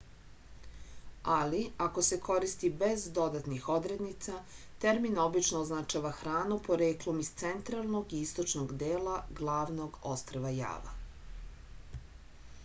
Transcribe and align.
ali 1.33 1.57
ako 1.87 2.03
se 2.07 2.17
koristi 2.27 2.71
bez 2.83 3.03
dodatnih 3.17 3.67
odrednica 3.73 4.39
termin 4.87 5.19
obično 5.25 5.61
označava 5.67 6.13
hranu 6.23 6.57
poreklom 6.69 7.21
iz 7.27 7.31
centralnog 7.45 8.17
i 8.21 8.25
istočnog 8.31 8.75
dela 8.85 9.19
glavnog 9.43 10.01
ostrva 10.17 10.57
java 10.59 10.99